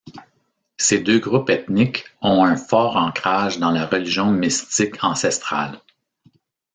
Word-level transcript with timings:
Ces 0.79 0.97
deux 0.99 1.19
groupes 1.19 1.51
ethniques 1.51 2.05
ont 2.23 2.43
un 2.43 2.57
fort 2.57 2.95
ancrage 2.97 3.59
dans 3.59 3.69
la 3.69 3.85
religion 3.85 4.31
mystique 4.31 5.03
ancestrale. 5.03 5.79